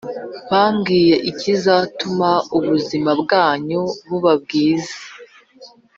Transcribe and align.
mbabwire 0.47 1.15
ikizatuma 1.29 2.29
ubuzima 2.57 3.11
bwanyu 3.21 3.81
buba 4.07 4.33
bwiza 4.43 4.95